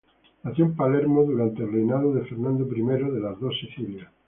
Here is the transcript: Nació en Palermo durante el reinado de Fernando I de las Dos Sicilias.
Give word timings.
Nació 0.41 0.65
en 0.65 0.75
Palermo 0.75 1.23
durante 1.25 1.61
el 1.61 1.71
reinado 1.71 2.11
de 2.15 2.25
Fernando 2.25 2.67
I 2.75 2.81
de 3.11 3.19
las 3.19 3.39
Dos 3.39 3.53
Sicilias. 3.59 4.09